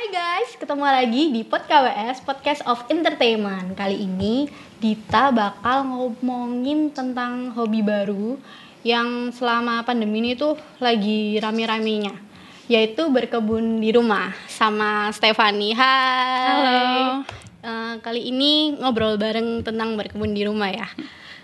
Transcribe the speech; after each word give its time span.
Hai 0.00 0.16
guys, 0.16 0.56
ketemu 0.56 0.88
lagi 0.88 1.22
di 1.28 1.44
Pod 1.44 1.68
KWS, 1.68 2.24
Podcast 2.24 2.64
of 2.64 2.80
Entertainment. 2.88 3.76
Kali 3.76 4.00
ini 4.00 4.48
Dita 4.80 5.28
bakal 5.28 5.84
ngomongin 5.84 6.88
tentang 6.88 7.52
hobi 7.52 7.84
baru 7.84 8.40
yang 8.80 9.28
selama 9.28 9.84
pandemi 9.84 10.24
ini 10.24 10.40
tuh 10.40 10.56
lagi 10.80 11.36
rame-ramenya, 11.36 12.16
yaitu 12.64 13.12
berkebun 13.12 13.84
di 13.84 13.92
rumah 13.92 14.32
sama 14.48 15.12
Stefani. 15.12 15.76
Hai. 15.76 16.48
Halo. 16.48 17.20
Eh, 17.60 17.94
kali 18.00 18.32
ini 18.32 18.80
ngobrol 18.80 19.20
bareng 19.20 19.60
tentang 19.60 20.00
berkebun 20.00 20.32
di 20.32 20.48
rumah 20.48 20.72
ya. 20.72 20.88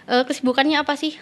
Eh, 0.09 0.25
kesibukannya 0.25 0.81
apa 0.81 0.97
sih 0.97 1.13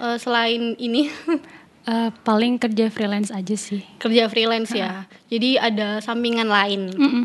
eh, 0.00 0.16
selain 0.16 0.72
ini? 0.80 1.12
Eh, 1.88 2.10
paling 2.26 2.58
kerja 2.60 2.90
freelance 2.90 3.30
aja 3.32 3.56
sih. 3.56 3.80
Kerja 4.02 4.28
freelance 4.28 4.74
ya. 4.74 5.06
Jadi 5.32 5.56
ada 5.56 6.02
sampingan 6.02 6.48
lain. 6.50 6.92
Mm-mm. 6.92 7.24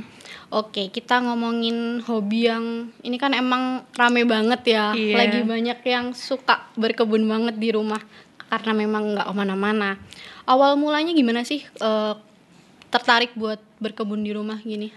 Oke, 0.53 0.93
kita 0.93 1.17
ngomongin 1.17 1.97
hobi 2.05 2.45
yang 2.45 2.93
ini 3.01 3.17
kan 3.17 3.33
emang 3.33 3.89
rame 3.97 4.21
banget 4.23 4.77
ya. 4.77 4.85
Iya. 4.93 5.15
Lagi 5.17 5.39
banyak 5.41 5.79
yang 5.81 6.05
suka 6.13 6.69
berkebun 6.77 7.25
banget 7.25 7.57
di 7.57 7.73
rumah 7.73 7.99
karena 8.53 8.71
memang 8.77 9.17
nggak 9.17 9.27
ke 9.27 9.33
mana-mana. 9.33 9.97
Awal 10.45 10.77
mulanya 10.77 11.09
gimana 11.09 11.41
sih 11.41 11.65
eh, 11.65 12.13
tertarik 12.93 13.33
buat 13.33 13.57
berkebun 13.81 14.21
di 14.21 14.31
rumah 14.31 14.61
gini? 14.61 14.93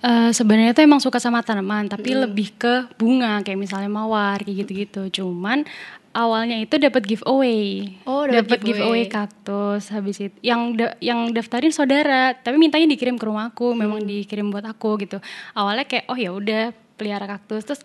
Eh, 0.00 0.30
Sebenarnya 0.32 0.72
tuh 0.72 0.86
emang 0.86 1.02
suka 1.02 1.20
sama 1.20 1.44
tanaman, 1.44 1.90
tapi 1.90 2.16
lebih 2.16 2.56
ke 2.56 2.88
bunga 2.96 3.44
kayak 3.44 3.58
misalnya 3.58 3.90
mawar 3.92 4.40
kayak 4.40 4.64
gitu-gitu. 4.64 5.20
Cuman 5.20 5.68
awalnya 6.10 6.58
itu 6.58 6.74
dapat 6.74 7.02
giveaway. 7.02 7.94
Oh, 8.02 8.26
dapat 8.26 8.58
giveaway. 8.60 9.04
giveaway 9.04 9.04
kaktus 9.06 9.90
habis 9.90 10.18
itu. 10.18 10.34
Yang 10.40 10.60
da- 10.76 10.96
yang 10.98 11.30
daftarin 11.30 11.70
saudara, 11.70 12.34
tapi 12.34 12.58
mintanya 12.58 12.86
dikirim 12.86 13.14
ke 13.14 13.24
rumahku, 13.24 13.72
memang 13.72 14.02
dikirim 14.02 14.50
buat 14.50 14.64
aku 14.64 14.98
gitu. 15.00 15.22
Awalnya 15.54 15.86
kayak 15.86 16.04
oh 16.06 16.18
ya 16.18 16.30
udah 16.30 16.62
pelihara 16.94 17.24
kaktus 17.26 17.64
terus 17.64 17.82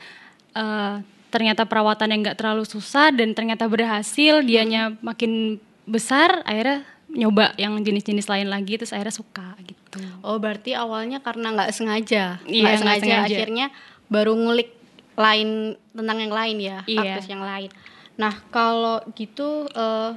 eh, 0.52 0.96
ternyata 1.30 1.64
perawatannya 1.64 2.18
nggak 2.22 2.38
terlalu 2.38 2.64
susah 2.64 3.12
dan 3.12 3.36
ternyata 3.36 3.68
berhasil, 3.68 4.42
dianya 4.42 4.96
makin 5.00 5.60
besar 5.86 6.42
akhirnya 6.44 6.82
nyoba 7.06 7.54
yang 7.56 7.78
jenis-jenis 7.80 8.26
lain 8.26 8.50
lagi 8.50 8.76
terus 8.76 8.92
akhirnya 8.92 9.14
suka 9.14 9.56
gitu. 9.64 10.02
Oh, 10.26 10.36
berarti 10.36 10.74
awalnya 10.76 11.22
karena 11.22 11.54
nggak 11.54 11.72
sengaja. 11.72 12.42
Iya, 12.44 12.76
sengaja, 12.76 13.00
sengaja. 13.00 13.28
akhirnya 13.30 13.66
baru 14.10 14.34
ngulik 14.36 14.74
lain 15.16 15.80
tentang 15.96 16.18
yang 16.20 16.34
lain 16.34 16.58
ya, 16.60 16.78
Iya. 16.84 17.22
kaktus 17.22 17.32
yang 17.32 17.40
lain. 17.40 17.70
Nah, 18.16 18.34
kalau 18.52 19.04
gitu 19.16 19.68
eh, 19.72 20.12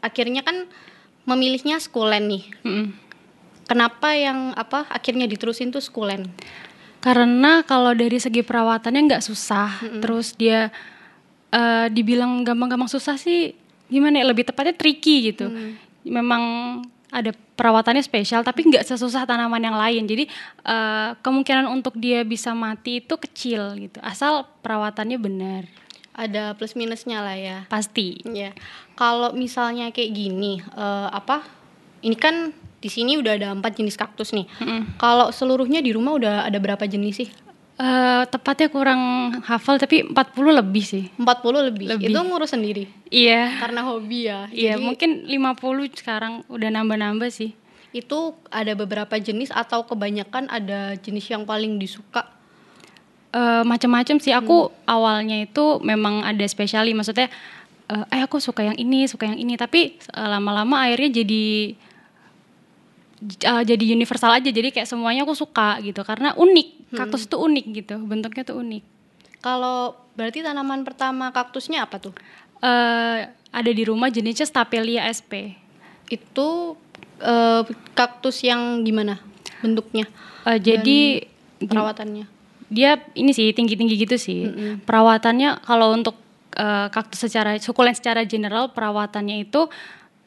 akhirnya 0.00 0.40
kan 0.44 0.64
memilihnya 1.28 1.76
skulen 1.76 2.24
nih. 2.28 2.44
Mm-mm. 2.64 2.88
Kenapa 3.68 4.16
yang 4.16 4.56
apa 4.56 4.88
akhirnya 4.88 5.28
diterusin 5.28 5.68
tuh 5.68 5.84
skulen? 5.84 6.32
Karena 7.04 7.60
kalau 7.68 7.92
dari 7.92 8.16
segi 8.16 8.40
perawatannya 8.40 9.12
nggak 9.12 9.24
susah, 9.28 9.84
terus 10.00 10.32
dia 10.32 10.72
eh, 11.52 11.86
dibilang 11.92 12.42
gampang-gampang 12.48 12.88
susah 12.88 13.20
sih 13.20 13.52
gimana 13.88 14.20
ya 14.20 14.26
lebih 14.28 14.48
tepatnya 14.48 14.72
tricky 14.72 15.32
gitu. 15.32 15.52
Memang 16.08 16.42
ada 17.08 17.32
perawatannya 17.32 18.04
spesial 18.04 18.44
tapi 18.44 18.68
nggak 18.68 18.84
sesusah 18.88 19.28
tanaman 19.28 19.60
yang 19.60 19.76
lain. 19.76 20.08
Jadi 20.08 20.24
eh, 20.64 21.10
kemungkinan 21.20 21.68
untuk 21.68 21.92
dia 22.00 22.24
bisa 22.24 22.56
mati 22.56 23.04
itu 23.04 23.14
kecil 23.20 23.76
gitu. 23.76 24.00
Asal 24.00 24.48
perawatannya 24.64 25.20
benar. 25.20 25.62
Ada 26.18 26.58
plus 26.58 26.74
minusnya 26.74 27.22
lah 27.22 27.38
ya. 27.38 27.58
Pasti. 27.70 28.18
Ya. 28.26 28.50
Kalau 28.98 29.30
misalnya 29.38 29.94
kayak 29.94 30.10
gini, 30.10 30.58
eh, 30.58 31.08
apa? 31.14 31.46
Ini 32.02 32.18
kan 32.18 32.50
di 32.78 32.90
sini 32.90 33.14
udah 33.18 33.38
ada 33.38 33.48
empat 33.54 33.78
jenis 33.78 33.94
kaktus 33.94 34.34
nih. 34.34 34.46
Mm-mm. 34.58 34.98
Kalau 34.98 35.30
seluruhnya 35.30 35.78
di 35.78 35.94
rumah 35.94 36.18
udah 36.18 36.34
ada 36.42 36.58
berapa 36.58 36.82
jenis 36.90 37.14
sih? 37.22 37.30
Eh, 37.78 38.22
tepatnya 38.26 38.66
kurang 38.74 39.02
hafal 39.46 39.78
tapi 39.78 40.02
40 40.02 40.50
lebih 40.50 40.82
sih. 40.82 41.04
40 41.14 41.62
lebih. 41.70 41.86
Lebih. 41.94 42.10
Itu 42.10 42.18
ngurus 42.26 42.50
sendiri. 42.50 42.90
Iya. 43.06 43.54
Karena 43.62 43.86
hobi 43.86 44.26
ya. 44.26 44.50
Iya, 44.50 44.74
Jadi 44.74 44.82
mungkin 44.82 45.10
50 45.30 45.94
sekarang 45.94 46.42
udah 46.50 46.68
nambah-nambah 46.74 47.30
sih. 47.30 47.54
itu 47.88 48.36
ada 48.52 48.76
beberapa 48.76 49.16
jenis 49.16 49.48
atau 49.48 49.88
kebanyakan 49.88 50.52
ada 50.52 50.92
jenis 51.00 51.24
yang 51.32 51.48
paling 51.48 51.80
disuka. 51.80 52.28
Eh 53.28 53.62
macam-macam 53.64 54.16
sih. 54.20 54.32
Aku 54.32 54.72
awalnya 54.88 55.44
itu 55.44 55.78
memang 55.84 56.24
ada 56.24 56.44
spesiali 56.48 56.96
maksudnya 56.96 57.28
eh 57.88 58.04
eh, 58.12 58.20
aku 58.24 58.40
suka 58.40 58.64
yang 58.64 58.76
ini 58.80 59.04
suka 59.04 59.28
yang 59.28 59.36
ini. 59.36 59.60
Tapi 59.60 60.00
eh, 60.00 60.28
lama-lama 60.28 60.88
akhirnya 60.88 61.20
jadi 61.20 61.46
eh, 63.44 63.62
jadi 63.68 63.84
universal 63.92 64.32
aja. 64.32 64.48
Jadi 64.48 64.72
kayak 64.72 64.88
semuanya 64.88 65.28
aku 65.28 65.36
suka 65.36 65.76
gitu. 65.84 66.00
Karena 66.04 66.32
unik. 66.32 66.96
Kaktus 66.96 67.28
itu 67.28 67.36
unik 67.36 67.66
gitu. 67.84 67.96
Bentuknya 68.00 68.48
tuh 68.48 68.64
unik. 68.64 68.82
Kalau 69.44 69.94
berarti 70.16 70.40
tanaman 70.40 70.82
pertama 70.82 71.30
kaktusnya 71.30 71.84
apa 71.84 72.00
tuh? 72.00 72.14
eh 72.58 73.30
ada 73.54 73.70
di 73.70 73.82
rumah 73.86 74.10
jenisnya 74.10 74.48
Stapelia 74.48 75.06
sp. 75.12 75.54
Itu 76.08 76.74
eh, 77.22 77.62
kaktus 77.94 78.42
yang 78.42 78.82
gimana 78.82 79.20
bentuknya? 79.62 80.08
Eh, 80.48 80.58
jadi 80.58 81.28
Perawatannya. 81.58 82.37
Dia 82.68 83.00
ini 83.12 83.32
sih 83.32 83.50
tinggi-tinggi 83.50 83.94
gitu 83.96 84.16
sih. 84.16 84.40
Perawatannya 84.84 85.64
kalau 85.64 85.92
untuk 85.92 86.16
eh, 86.52 86.86
kaktus 86.88 87.24
secara 87.24 87.56
sukulen 87.56 87.92
secara 87.92 88.24
general 88.24 88.72
perawatannya 88.72 89.42
itu 89.42 89.68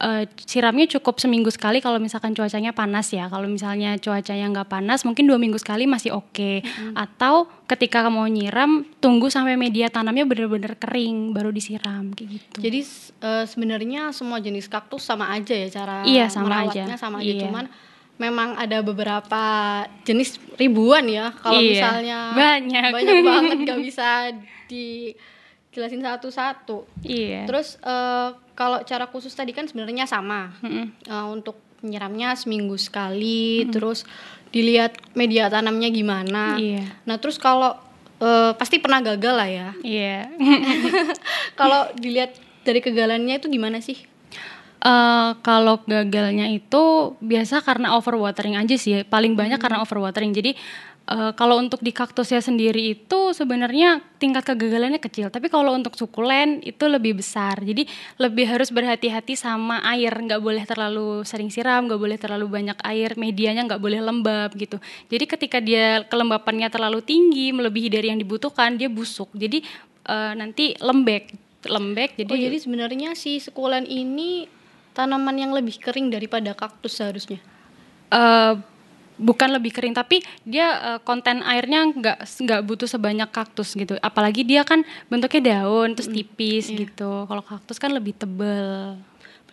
eh, 0.02 0.26
siramnya 0.42 0.90
cukup 0.90 1.22
seminggu 1.22 1.46
sekali 1.54 1.78
kalau 1.78 2.02
misalkan 2.02 2.34
cuacanya 2.34 2.74
panas 2.74 3.14
ya. 3.14 3.30
Kalau 3.30 3.46
misalnya 3.46 3.94
cuacanya 3.98 4.50
nggak 4.50 4.68
panas 4.68 5.06
mungkin 5.06 5.30
dua 5.30 5.38
minggu 5.38 5.58
sekali 5.62 5.86
masih 5.86 6.18
oke. 6.18 6.66
Atau 6.98 7.46
ketika 7.70 8.04
mau 8.10 8.26
nyiram 8.26 8.82
tunggu 8.98 9.30
sampai 9.30 9.54
media 9.54 9.86
tanamnya 9.88 10.26
benar-benar 10.26 10.74
kering 10.76 11.30
baru 11.30 11.54
disiram 11.54 12.10
kayak 12.12 12.28
gitu. 12.42 12.58
Jadi 12.58 12.80
eh, 13.22 13.44
sebenarnya 13.46 14.10
semua 14.10 14.42
jenis 14.42 14.66
kaktus 14.66 15.06
sama 15.06 15.30
aja 15.30 15.54
ya 15.54 15.68
cara 15.70 16.02
Iya, 16.02 16.26
sama 16.26 16.50
merawatnya 16.50 16.94
aja. 16.94 16.98
sama 16.98 17.22
aja. 17.22 17.30
Iya. 17.30 17.42
Cuman 17.46 17.66
memang 18.20 18.54
ada 18.54 18.84
beberapa 18.84 19.44
jenis 20.04 20.38
ribuan 20.60 21.08
ya. 21.08 21.32
Kalau 21.40 21.58
Iya, 21.58 21.70
misalnya 21.72 22.18
banyak. 22.32 22.92
banyak 22.92 23.18
banget 23.30 23.56
gak 23.66 23.80
bisa 23.80 24.08
dijelasin 24.68 26.02
satu-satu. 26.04 26.84
Iya. 27.02 27.48
Terus 27.48 27.80
eh, 27.80 28.28
kalau 28.52 28.84
cara 28.84 29.08
khusus 29.08 29.32
tadi 29.32 29.50
kan 29.56 29.66
sebenarnya 29.66 30.04
sama. 30.04 30.52
Mm-mm. 30.60 30.86
Eh, 31.08 31.26
untuk 31.28 31.58
menyiramnya 31.82 32.38
seminggu 32.38 32.78
sekali, 32.78 33.66
terus 33.74 34.06
dilihat 34.54 34.94
media 35.18 35.50
tanamnya 35.50 35.90
gimana. 35.90 36.54
Iya. 36.54 36.86
Nah 37.08 37.18
terus 37.18 37.42
kalau 37.42 37.74
eh, 38.22 38.52
pasti 38.54 38.78
pernah 38.78 39.02
gagal 39.02 39.34
lah 39.34 39.50
ya. 39.50 39.68
Iya. 39.82 40.30
kalau 41.60 41.90
dilihat 41.98 42.38
dari 42.62 42.78
kegagalannya 42.78 43.42
itu 43.42 43.50
gimana 43.50 43.82
sih? 43.82 43.98
Eh 44.82 45.30
kalau 45.46 45.78
gagalnya 45.86 46.50
itu 46.50 47.14
biasa 47.22 47.62
karena 47.62 47.94
overwatering 47.94 48.58
aja 48.58 48.74
sih. 48.74 49.06
Paling 49.06 49.38
banyak 49.38 49.62
karena 49.62 49.78
overwatering. 49.78 50.34
Jadi 50.34 50.58
eh, 51.06 51.32
kalau 51.38 51.62
untuk 51.62 51.78
di 51.86 51.94
kaktusnya 51.94 52.42
sendiri 52.42 52.98
itu 52.98 53.30
sebenarnya 53.30 54.02
tingkat 54.18 54.42
kegagalannya 54.42 54.98
kecil. 54.98 55.30
Tapi 55.30 55.46
kalau 55.54 55.70
untuk 55.78 55.94
sukulen 55.94 56.66
itu 56.66 56.82
lebih 56.90 57.22
besar. 57.22 57.62
Jadi 57.62 57.86
lebih 58.18 58.50
harus 58.50 58.74
berhati-hati 58.74 59.38
sama 59.38 59.86
air. 59.86 60.10
Nggak 60.10 60.42
boleh 60.42 60.66
terlalu 60.66 61.22
sering 61.22 61.54
siram, 61.54 61.86
nggak 61.86 62.02
boleh 62.02 62.18
terlalu 62.18 62.50
banyak 62.50 62.78
air. 62.82 63.14
Medianya 63.14 63.62
nggak 63.70 63.78
boleh 63.78 64.02
lembab 64.02 64.50
gitu. 64.58 64.82
Jadi 65.06 65.24
ketika 65.30 65.62
dia 65.62 66.02
kelembapannya 66.10 66.66
terlalu 66.66 67.06
tinggi, 67.06 67.54
melebihi 67.54 67.86
dari 67.86 68.10
yang 68.10 68.18
dibutuhkan, 68.18 68.74
dia 68.74 68.90
busuk. 68.90 69.30
Jadi 69.30 69.62
eh, 70.10 70.32
nanti 70.34 70.74
lembek, 70.74 71.30
lembek. 71.70 72.18
Jadi 72.18 72.30
oh 72.34 72.38
jadi 72.50 72.58
sebenarnya 72.58 73.14
si 73.14 73.38
sekulen 73.38 73.86
ini 73.86 74.58
tanaman 74.92 75.36
yang 75.36 75.52
lebih 75.52 75.80
kering 75.80 76.12
daripada 76.12 76.52
kaktus 76.52 77.00
seharusnya. 77.00 77.40
eh 78.12 78.54
bukan 79.22 79.54
lebih 79.54 79.70
kering 79.76 79.94
tapi 79.94 80.24
dia 80.42 80.96
eh, 80.96 81.00
konten 81.04 81.44
airnya 81.44 81.86
nggak 81.92 82.18
nggak 82.26 82.60
butuh 82.64 82.88
sebanyak 82.88 83.28
kaktus 83.30 83.76
gitu 83.76 83.94
apalagi 84.00 84.42
dia 84.42 84.64
kan 84.64 84.82
bentuknya 85.06 85.62
daun 85.62 85.94
terus 85.94 86.10
tipis 86.10 86.72
gitu 86.72 87.28
kalau 87.28 87.44
kaktus 87.44 87.78
kan 87.78 87.92
lebih 87.92 88.16
tebel 88.16 88.98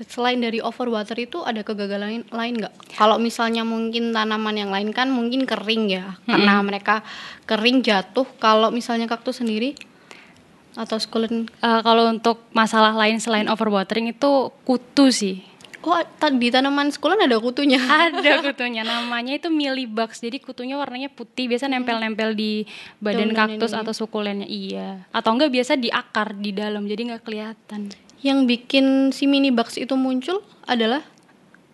Selain 0.07 0.39
dari 0.39 0.63
overwater 0.63 1.19
itu 1.19 1.43
ada 1.43 1.59
kegagalan 1.59 2.23
lain 2.31 2.53
nggak? 2.55 2.95
Kalau 2.95 3.19
misalnya 3.19 3.67
mungkin 3.67 4.15
tanaman 4.15 4.55
yang 4.55 4.71
lain 4.71 4.95
kan 4.95 5.11
mungkin 5.11 5.43
kering 5.43 5.91
ya, 5.91 6.15
karena 6.23 6.63
mereka 6.63 7.03
kering 7.43 7.83
jatuh. 7.83 8.23
Kalau 8.39 8.71
misalnya 8.71 9.11
kaktus 9.11 9.43
sendiri 9.43 9.75
atau 10.79 10.95
sukulen, 10.95 11.51
Eh, 11.59 11.81
kalau 11.83 12.07
untuk 12.07 12.39
masalah 12.55 12.95
lain 12.95 13.19
selain 13.19 13.51
overwatering 13.51 14.15
itu 14.15 14.55
kutu 14.63 15.11
sih. 15.11 15.43
Oh 15.79 15.95
di 16.35 16.51
tanaman 16.51 16.91
sukulen 16.91 17.23
ada 17.23 17.39
kutunya. 17.39 17.79
ada 18.11 18.43
kutunya 18.43 18.83
namanya 18.83 19.39
itu 19.39 19.47
mealybugs 19.47 20.19
jadi 20.19 20.35
kutunya 20.43 20.75
warnanya 20.75 21.07
putih 21.07 21.47
biasa 21.47 21.71
nempel-nempel 21.71 22.35
di 22.35 22.67
badan 22.99 23.31
Daun-daun 23.31 23.55
kaktus 23.55 23.71
ini. 23.71 23.79
atau 23.79 23.93
sukulennya 23.95 24.47
iya. 24.47 25.07
Atau 25.15 25.39
enggak 25.39 25.55
biasa 25.55 25.79
di 25.79 25.87
akar 25.87 26.35
di 26.35 26.51
dalam 26.51 26.83
jadi 26.83 27.15
nggak 27.15 27.23
kelihatan. 27.23 27.95
Yang 28.19 28.39
bikin 28.43 28.85
si 29.15 29.23
mini 29.31 29.55
bugs 29.55 29.79
itu 29.79 29.95
muncul 29.95 30.43
adalah 30.67 30.99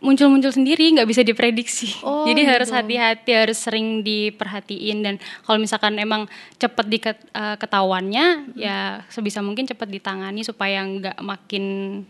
muncul-muncul 0.06 0.54
sendiri 0.54 0.94
nggak 0.94 1.10
bisa 1.10 1.22
diprediksi 1.22 1.98
Oh, 2.00 2.24
jadi 2.24 2.46
harus 2.48 2.70
gitu. 2.70 2.78
hati-hati 2.78 3.32
harus 3.34 3.58
sering 3.58 4.00
diperhatiin 4.00 5.02
dan 5.02 5.16
kalau 5.42 5.58
misalkan 5.58 5.98
emang 5.98 6.30
cepet 6.56 6.86
diketahuannya 6.86 8.54
ya 8.54 9.02
sebisa 9.10 9.42
mungkin 9.42 9.66
cepet 9.66 9.90
ditangani 9.90 10.46
supaya 10.46 10.80
nggak 10.80 11.18
makin 11.20 11.64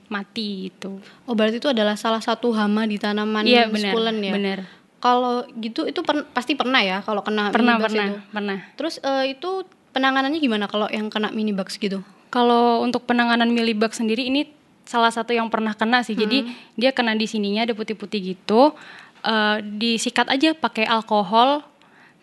mati 0.07 0.67
gitu 0.67 0.99
Oh 1.23 1.33
berarti 1.33 1.57
itu 1.57 1.71
adalah 1.71 1.95
salah 1.95 2.19
satu 2.19 2.51
hama 2.51 2.83
di 2.83 2.99
tanaman 2.99 3.47
iya 3.47 3.65
benar 3.65 3.91
sukulen 3.91 4.17
ya. 4.19 4.33
benar 4.33 4.59
Kalau 4.95 5.45
gitu 5.55 5.85
itu 5.85 6.01
per- 6.01 6.25
pasti 6.33 6.57
pernah 6.57 6.81
ya 6.81 6.97
kalau 6.99 7.21
kena 7.21 7.53
pernah 7.53 7.77
pernah 7.77 8.07
itu. 8.09 8.17
pernah 8.31 8.57
Terus 8.73 8.97
eh, 8.99 9.37
itu 9.37 9.61
penanganannya 9.93 10.41
gimana 10.41 10.65
kalau 10.65 10.89
yang 10.89 11.07
kena 11.07 11.29
minibugs 11.29 11.77
gitu? 11.77 12.01
Kalau 12.27 12.81
untuk 12.81 13.05
penanganan 13.05 13.47
mealybugs 13.47 13.95
sendiri 13.95 14.25
ini 14.25 14.49
salah 14.85 15.09
satu 15.09 15.29
yang 15.29 15.49
pernah 15.49 15.73
kena 15.73 16.01
sih. 16.01 16.13
Jadi 16.13 16.41
Hmm. 16.41 16.53
dia 16.75 16.89
kena 16.89 17.13
di 17.13 17.25
sininya 17.25 17.61
ada 17.61 17.73
putih-putih 17.73 18.21
gitu. 18.33 18.73
eh, 19.21 19.57
disikat 19.59 20.29
aja 20.29 20.53
pakai 20.53 20.85
alkohol. 20.85 21.65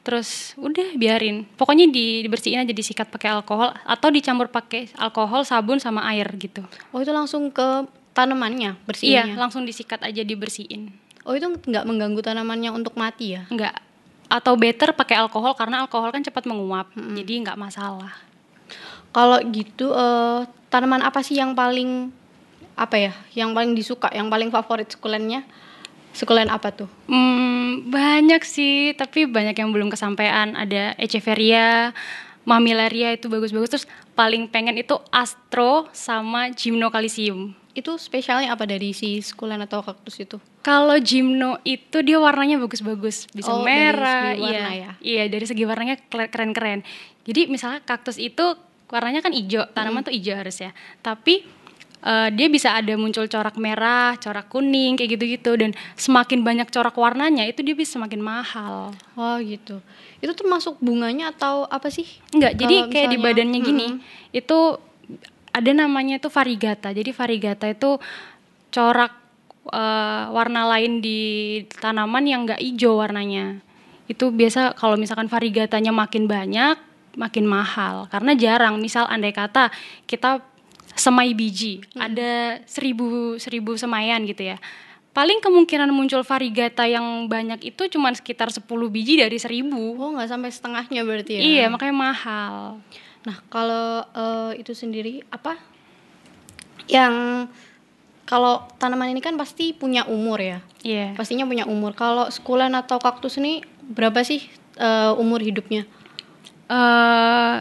Terus 0.00 0.55
udah 0.55 0.94
biarin. 0.94 1.43
Pokoknya 1.53 1.87
di, 1.87 2.23
dibersihin 2.23 2.59
aja 2.59 2.70
disikat 2.70 3.06
pakai 3.06 3.31
alkohol 3.32 3.75
atau 3.82 4.06
dicampur 4.06 4.47
pakai 4.47 4.87
alkohol, 4.97 5.43
sabun 5.43 5.79
sama 5.79 6.06
air 6.09 6.31
gitu. 6.37 6.62
Oh 6.91 6.99
itu 6.99 7.11
langsung 7.11 7.50
ke 7.50 7.87
tanamannya 8.12 8.75
Iya, 8.75 8.82
bersihinnya? 8.82 9.35
langsung 9.35 9.62
disikat 9.62 9.99
aja 10.00 10.23
dibersihin. 10.23 10.94
Oh 11.23 11.35
itu 11.35 11.47
nggak 11.49 11.82
mengganggu 11.82 12.19
tanamannya 12.20 12.70
untuk 12.70 12.94
mati 12.94 13.35
ya? 13.35 13.47
Enggak. 13.47 13.79
Atau 14.26 14.55
better 14.55 14.91
pakai 14.91 15.19
alkohol 15.19 15.55
karena 15.55 15.82
alkohol 15.82 16.11
kan 16.11 16.19
cepat 16.20 16.47
menguap. 16.47 16.87
Jadi 16.94 17.43
nggak 17.43 17.55
masalah. 17.56 18.14
Kalau 19.11 19.43
gitu 19.50 19.91
eh, 19.91 20.41
tanaman 20.67 21.03
apa 21.03 21.19
sih 21.20 21.35
yang 21.35 21.53
paling 21.53 22.14
apa 22.77 22.97
ya? 22.99 23.13
Yang 23.37 23.51
paling 23.53 23.73
disuka, 23.77 24.09
yang 24.13 24.29
paling 24.33 24.49
favorit 24.49 24.89
sukulennya? 24.89 25.45
Sukulen 26.13 26.53
apa 26.53 26.69
tuh? 26.73 26.89
Hmm, 27.09 27.89
banyak 27.89 28.45
sih, 28.45 28.93
tapi 28.93 29.25
banyak 29.25 29.57
yang 29.57 29.73
belum 29.73 29.89
kesampaian. 29.89 30.53
Ada 30.53 30.93
Echeveria, 31.01 31.97
Mamilaria 32.45 33.17
itu 33.17 33.33
bagus-bagus. 33.33 33.73
Terus 33.73 33.87
paling 34.13 34.45
pengen 34.53 34.77
itu 34.77 34.93
Astro 35.09 35.89
sama 35.97 36.53
Gymnocalycium. 36.53 37.57
Itu 37.73 37.97
spesialnya 37.97 38.53
apa 38.53 38.69
dari 38.69 38.93
si 38.93 39.25
sukulen 39.25 39.65
atau 39.65 39.81
kaktus 39.81 40.21
itu? 40.21 40.37
Kalau 40.61 40.93
Gymno 41.01 41.57
itu 41.65 42.05
dia 42.05 42.21
warnanya 42.21 42.61
bagus-bagus, 42.61 43.25
bisa 43.33 43.49
Oh, 43.49 43.65
dari 43.65 43.73
merah, 43.73 44.37
segi 44.37 44.43
warna 44.45 44.53
iya, 44.53 44.69
ya? 44.77 44.93
iya 45.01 45.23
dari 45.33 45.47
segi 45.49 45.65
warnanya 45.65 45.97
keren-keren. 46.13 46.85
Jadi 47.25 47.49
misalnya 47.49 47.81
kaktus 47.81 48.21
itu 48.21 48.45
warnanya 48.93 49.25
kan 49.25 49.33
hijau, 49.33 49.65
tanaman 49.73 50.05
tuh 50.05 50.13
hijau 50.13 50.37
harus 50.37 50.61
ya. 50.61 50.77
Tapi 51.01 51.49
eh, 52.02 52.28
dia 52.34 52.46
bisa 52.46 52.75
ada 52.75 52.94
muncul 52.94 53.25
corak 53.25 53.56
merah, 53.56 54.19
corak 54.19 54.46
kuning 54.46 54.94
kayak 54.94 55.16
gitu-gitu 55.16 55.54
dan 55.54 55.70
semakin 55.94 56.43
banyak 56.43 56.69
corak 56.69 56.94
warnanya 56.94 57.46
itu 57.46 57.62
dia 57.62 57.72
bisa 57.72 57.96
semakin 57.96 58.19
mahal. 58.19 58.90
Oh 59.14 59.37
gitu. 59.38 59.78
Itu 60.19 60.32
termasuk 60.34 60.78
bunganya 60.78 61.31
atau 61.31 61.66
apa 61.66 61.88
sih? 61.88 62.06
Enggak, 62.31 62.54
jadi 62.54 62.76
Kalau 62.78 62.90
kayak 62.90 63.08
di 63.08 63.16
misalnya- 63.16 63.25
badannya 63.38 63.60
gini, 63.62 63.87
itu 64.31 64.58
ada 65.52 65.70
namanya 65.70 66.19
itu 66.19 66.28
varigata. 66.28 66.88
Jadi 66.90 67.10
varigata 67.10 67.66
itu 67.66 67.99
corak 68.70 69.12
eh, 69.62 70.25
warna 70.28 70.66
lain 70.66 70.99
di 70.99 71.20
tanaman 71.78 72.26
yang 72.26 72.43
enggak 72.43 72.58
hijau 72.58 72.99
warnanya. 72.99 73.62
Itu 74.10 74.34
biasa 74.34 74.75
kalau 74.75 74.99
misalkan 74.99 75.31
varigatanya 75.31 75.94
makin 75.94 76.26
banyak, 76.26 76.75
makin 77.14 77.46
mahal. 77.46 78.10
Karena 78.10 78.34
jarang. 78.34 78.82
Misal 78.82 79.06
andai 79.06 79.31
kata 79.31 79.70
kita 80.04 80.43
semai 80.94 81.33
biji, 81.33 81.81
ada 81.97 82.61
seribu 82.69 83.37
seribu 83.41 83.77
semayan 83.77 84.25
gitu 84.29 84.55
ya. 84.55 84.56
Paling 85.12 85.44
kemungkinan 85.44 85.93
muncul 85.93 86.25
varigata 86.25 86.89
yang 86.89 87.29
banyak 87.29 87.69
itu 87.69 87.85
cuma 87.93 88.09
sekitar 88.17 88.49
10 88.49 88.65
biji 88.89 89.21
dari 89.21 89.37
seribu. 89.37 90.00
Oh 90.00 90.17
nggak 90.17 90.29
sampai 90.33 90.49
setengahnya 90.49 91.05
berarti 91.05 91.33
ya? 91.37 91.41
Iya, 91.44 91.65
makanya 91.69 91.97
mahal. 91.97 92.81
Nah 93.29 93.37
kalau 93.53 94.09
eh, 94.09 94.65
itu 94.65 94.73
sendiri 94.73 95.21
apa? 95.29 95.61
Yang 96.89 97.49
kalau 98.25 98.65
tanaman 98.81 99.12
ini 99.12 99.21
kan 99.21 99.37
pasti 99.37 99.77
punya 99.77 100.09
umur 100.09 100.41
ya. 100.41 100.65
Iya. 100.81 101.12
Pastinya 101.12 101.45
punya 101.45 101.69
umur. 101.69 101.93
Kalau 101.93 102.33
sukulen 102.33 102.73
atau 102.73 102.97
kaktus 102.97 103.37
ini 103.37 103.61
berapa 103.85 104.25
sih 104.25 104.49
eh, 104.81 105.12
umur 105.21 105.45
hidupnya? 105.45 105.85
eh 106.73 107.56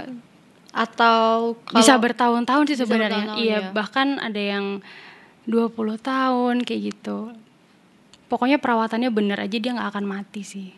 Atau 0.72 1.60
kalau 1.68 1.78
bisa 1.78 1.94
bertahun-tahun 2.00 2.64
sih 2.72 2.80
sebenarnya. 2.80 3.36
Iya, 3.36 3.60
ya. 3.60 3.60
bahkan 3.76 4.18
ada 4.18 4.40
yang 4.40 4.80
20 5.46 5.76
tahun 6.00 6.56
kayak 6.64 6.82
gitu. 6.96 7.36
Pokoknya 8.28 8.58
perawatannya 8.58 9.12
bener 9.12 9.38
aja 9.44 9.58
dia 9.60 9.72
nggak 9.76 9.90
akan 9.92 10.06
mati 10.08 10.42
sih. 10.44 10.70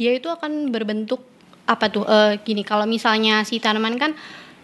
dia 0.00 0.16
itu 0.16 0.32
akan 0.32 0.72
berbentuk 0.72 1.20
apa 1.68 1.92
tuh? 1.92 2.08
Eh, 2.08 2.40
gini 2.40 2.64
kalau 2.64 2.88
misalnya 2.88 3.44
si 3.44 3.60
tanaman 3.60 4.00
kan 4.00 4.16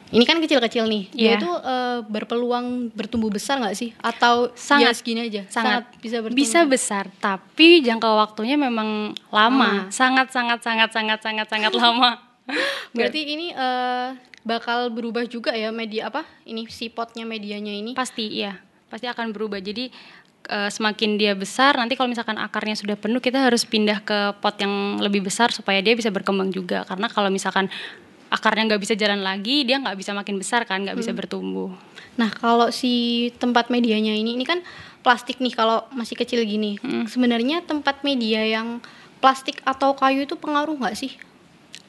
ini 0.09 0.23
kan 0.23 0.39
kecil-kecil 0.41 0.87
nih. 0.87 1.11
Dia 1.13 1.23
Iya. 1.37 1.37
itu 1.43 1.51
eh, 1.61 1.99
berpeluang 2.09 2.89
bertumbuh 2.95 3.29
besar 3.29 3.59
nggak 3.61 3.77
sih? 3.77 3.91
Atau 4.01 4.55
Sangat. 4.57 4.87
ya 4.87 4.91
segini 4.97 5.21
aja? 5.29 5.43
Sangat, 5.51 5.93
bisa 6.01 6.23
bertumbuh. 6.25 6.41
bisa 6.41 6.61
besar, 6.65 7.05
tapi 7.19 7.83
jangka 7.85 8.07
waktunya 8.17 8.57
memang 8.57 9.13
lama. 9.29 9.85
Lama. 9.85 9.93
Sangat 9.93 10.33
sangat 10.33 10.63
sangat 10.65 10.95
sangat 10.95 11.21
sangat 11.21 11.47
sangat 11.53 11.73
lama. 11.75 12.17
Berarti 12.97 13.21
ini 13.27 13.51
eh, 13.53 14.09
bakal 14.47 14.95
berubah 14.95 15.27
juga 15.27 15.51
ya 15.53 15.75
media 15.75 16.09
apa? 16.09 16.23
Ini 16.47 16.71
si 16.71 16.87
potnya 16.87 17.27
medianya 17.27 17.75
ini. 17.75 17.99
Pasti 17.99 18.31
iya, 18.31 18.55
pasti 18.87 19.11
akan 19.11 19.35
berubah. 19.35 19.59
Jadi 19.59 19.91
eh, 20.47 20.71
semakin 20.71 21.19
dia 21.19 21.35
besar, 21.35 21.75
nanti 21.75 21.99
kalau 21.99 22.07
misalkan 22.07 22.39
akarnya 22.39 22.79
sudah 22.79 22.95
penuh, 22.95 23.19
kita 23.19 23.43
harus 23.43 23.67
pindah 23.67 24.07
ke 24.07 24.39
pot 24.39 24.55
yang 24.63 25.03
lebih 25.03 25.27
besar 25.27 25.51
supaya 25.51 25.83
dia 25.83 25.99
bisa 25.99 26.15
berkembang 26.15 26.55
juga. 26.55 26.87
Karena 26.87 27.11
kalau 27.11 27.27
misalkan 27.29 27.67
akarnya 28.31 28.71
nggak 28.71 28.83
bisa 28.87 28.95
jalan 28.95 29.27
lagi, 29.27 29.67
dia 29.67 29.83
nggak 29.83 29.99
bisa 29.99 30.15
makin 30.15 30.39
besar 30.39 30.63
kan, 30.63 30.87
nggak 30.87 30.99
bisa 30.99 31.11
bertumbuh. 31.11 31.75
Nah, 32.15 32.31
kalau 32.31 32.71
si 32.71 33.29
tempat 33.43 33.69
medianya 33.69 34.15
ini 34.15 34.39
ini 34.39 34.47
kan 34.47 34.63
plastik 35.03 35.43
nih 35.43 35.55
kalau 35.55 35.83
masih 35.91 36.15
kecil 36.15 36.43
gini. 36.47 36.79
Sebenarnya 37.11 37.67
tempat 37.67 38.07
media 38.07 38.43
yang 38.47 38.79
plastik 39.19 39.59
atau 39.67 39.95
kayu 39.95 40.23
itu 40.27 40.39
pengaruh 40.39 40.79
nggak 40.79 40.97
sih? 40.99 41.15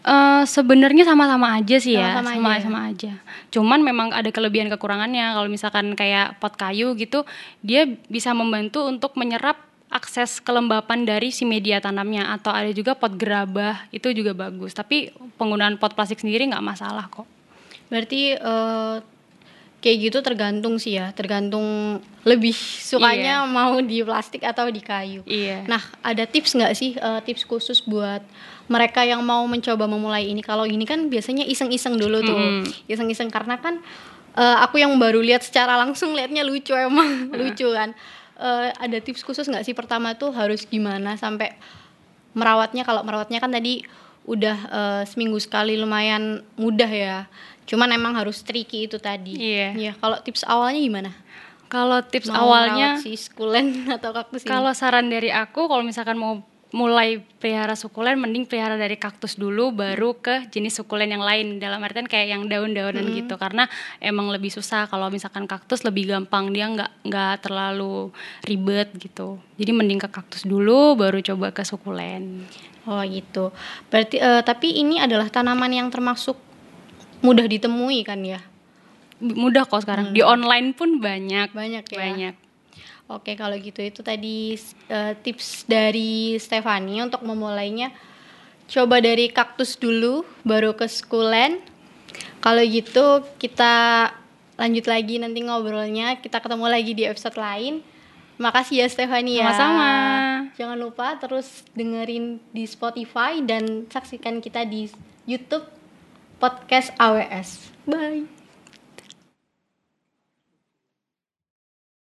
Eh, 0.08 0.44
sebenarnya 0.48 1.04
sama-sama 1.04 1.58
aja 1.60 1.78
sih 1.82 1.98
ya, 1.98 2.16
Sama-sama 2.16 2.32
sama 2.32 2.48
aja 2.48 2.56
ya? 2.56 2.64
sama 2.64 2.80
aja. 2.88 3.12
Cuman 3.52 3.80
memang 3.84 4.08
ada 4.16 4.30
kelebihan 4.32 4.72
kekurangannya. 4.72 5.36
Kalau 5.36 5.50
misalkan 5.52 5.98
kayak 5.98 6.40
pot 6.40 6.56
kayu 6.56 6.96
gitu, 6.96 7.28
dia 7.60 7.84
bisa 8.08 8.32
membantu 8.32 8.88
untuk 8.88 9.18
menyerap 9.20 9.60
akses 9.88 10.44
kelembapan 10.44 11.08
dari 11.08 11.32
si 11.32 11.48
media 11.48 11.80
tanamnya 11.80 12.36
atau 12.36 12.52
ada 12.52 12.72
juga 12.76 12.96
pot 12.96 13.16
gerabah 13.16 13.88
itu 13.92 14.12
juga 14.16 14.32
bagus. 14.36 14.76
Tapi 14.76 15.12
penggunaan 15.40 15.80
pot 15.80 15.92
plastik 15.96 16.20
sendiri 16.24 16.48
nggak 16.48 16.64
masalah 16.64 17.08
kok. 17.12 17.28
Berarti 17.92 18.36
eh, 18.36 18.96
kayak 19.88 20.12
gitu 20.12 20.20
tergantung 20.20 20.76
sih 20.76 21.00
ya, 21.00 21.16
tergantung 21.16 21.98
lebih 22.28 22.52
sukanya 22.52 23.48
mau 23.48 23.80
di 23.80 24.04
plastik 24.04 24.44
atau 24.44 24.68
di 24.68 24.84
kayu. 24.84 25.24
Iya. 25.24 25.64
Nah, 25.64 25.80
ada 26.04 26.28
tips 26.28 26.60
nggak 26.60 26.74
sih 26.76 27.00
eh, 27.00 27.20
tips 27.24 27.48
khusus 27.48 27.80
buat 27.88 28.20
mereka 28.68 29.08
yang 29.08 29.24
mau 29.24 29.48
mencoba 29.48 29.88
memulai 29.88 30.28
ini? 30.28 30.44
Kalau 30.44 30.68
ini 30.68 30.84
kan 30.84 31.08
biasanya 31.08 31.48
iseng-iseng 31.48 31.96
dulu 31.96 32.20
tuh, 32.20 32.68
iseng-iseng 32.92 33.32
karena 33.32 33.56
kan 33.64 33.80
eh, 34.36 34.58
aku 34.60 34.84
yang 34.84 34.92
baru 35.00 35.24
lihat 35.24 35.48
secara 35.48 35.80
langsung 35.80 36.12
liatnya 36.12 36.44
lucu 36.44 36.76
emang 36.76 37.32
lucu 37.40 37.72
kan. 37.72 37.96
Eh, 38.44 38.70
ada 38.76 38.98
tips 39.00 39.24
khusus 39.24 39.48
nggak 39.48 39.64
sih 39.64 39.72
pertama 39.72 40.20
tuh 40.20 40.36
harus 40.36 40.68
gimana 40.68 41.16
sampai 41.16 41.56
merawatnya? 42.36 42.84
Kalau 42.84 43.08
merawatnya 43.08 43.40
kan 43.40 43.56
tadi 43.56 43.88
udah 44.28 44.58
eh, 44.68 45.04
seminggu 45.08 45.40
sekali 45.40 45.80
lumayan 45.80 46.44
mudah 46.60 46.92
ya. 46.92 47.32
Cuman 47.68 47.92
emang 47.92 48.16
harus 48.16 48.42
tricky 48.42 48.88
itu 48.88 48.98
tadi. 48.98 49.36
Iya. 49.36 49.70
Iya, 49.76 49.92
kalau 50.00 50.18
tips 50.24 50.48
awalnya 50.48 50.80
gimana? 50.80 51.12
Kalau 51.68 52.00
tips 52.00 52.32
Mau 52.32 52.48
awalnya 52.48 52.96
si 53.04 53.20
sukulen 53.20 53.84
atau 54.00 54.16
kaktus 54.16 54.48
ini? 54.48 54.50
Kalau 54.50 54.72
saran 54.72 55.12
dari 55.12 55.30
aku, 55.36 55.68
kalau 55.68 55.84
misalkan 55.84 56.16
mau 56.16 56.40
mulai 56.72 57.24
pelihara 57.40 57.76
sukulen, 57.80 58.20
mending 58.20 58.44
pelihara 58.44 58.76
dari 58.76 59.00
kaktus 59.00 59.40
dulu, 59.40 59.72
baru 59.72 60.20
ke 60.20 60.52
jenis 60.52 60.80
sukulen 60.80 61.12
yang 61.12 61.24
lain. 61.24 61.60
Dalam 61.64 61.80
artian 61.80 62.08
kayak 62.08 62.28
yang 62.40 62.44
daun-daunan 62.48 63.08
gitu, 63.16 63.40
karena 63.40 63.72
emang 64.04 64.28
lebih 64.32 64.52
susah. 64.52 64.88
Kalau 64.88 65.08
misalkan 65.08 65.48
kaktus 65.48 65.84
lebih 65.88 66.12
gampang, 66.12 66.52
dia 66.52 66.68
nggak 66.68 67.08
nggak 67.08 67.36
terlalu 67.44 68.12
ribet 68.44 68.92
gitu. 69.00 69.40
Jadi 69.56 69.72
mending 69.72 70.00
ke 70.08 70.10
kaktus 70.12 70.44
dulu, 70.44 70.96
baru 71.00 71.20
coba 71.24 71.56
ke 71.56 71.64
sukulen. 71.64 72.48
Oh 72.88 73.04
gitu. 73.04 73.52
Berarti 73.92 74.20
eh, 74.20 74.42
tapi 74.44 74.80
ini 74.80 75.00
adalah 75.00 75.28
tanaman 75.28 75.72
yang 75.72 75.88
termasuk 75.92 76.47
mudah 77.22 77.46
ditemui 77.46 78.06
kan 78.06 78.22
ya? 78.22 78.40
Mudah 79.18 79.66
kok 79.66 79.82
sekarang. 79.82 80.14
Di 80.14 80.22
online 80.22 80.78
pun 80.78 81.02
banyak. 81.02 81.50
Banyak 81.54 81.86
ya. 81.90 81.98
Banyak. 81.98 82.36
Oke, 83.08 83.40
kalau 83.40 83.56
gitu 83.56 83.80
itu 83.80 84.04
tadi 84.04 84.60
eh, 84.92 85.14
tips 85.24 85.66
dari 85.66 86.36
Stefani 86.38 87.00
untuk 87.02 87.24
memulainya. 87.24 87.90
Coba 88.68 89.00
dari 89.00 89.32
kaktus 89.32 89.80
dulu, 89.80 90.28
baru 90.44 90.76
ke 90.76 90.92
sukulen. 90.92 91.64
Kalau 92.44 92.60
gitu 92.68 93.24
kita 93.40 94.12
lanjut 94.60 94.86
lagi 94.92 95.24
nanti 95.24 95.40
ngobrolnya. 95.40 96.20
Kita 96.20 96.44
ketemu 96.44 96.68
lagi 96.68 96.92
di 96.92 97.08
episode 97.08 97.40
lain. 97.40 97.80
Makasih 98.38 98.86
ya 98.86 98.88
Stefani 98.92 99.40
ya. 99.40 99.50
Sama-sama. 99.56 99.92
Jangan 100.60 100.78
lupa 100.78 101.16
terus 101.18 101.64
dengerin 101.74 102.44
di 102.52 102.68
Spotify 102.68 103.40
dan 103.42 103.88
saksikan 103.88 104.44
kita 104.44 104.68
di 104.68 104.92
YouTube 105.26 105.77
podcast 106.40 106.92
AWS. 107.00 107.70
Bye. 107.86 108.37